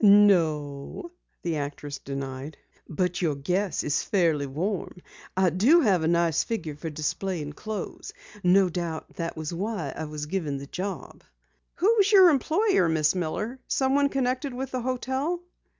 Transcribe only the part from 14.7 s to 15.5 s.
the hotel?"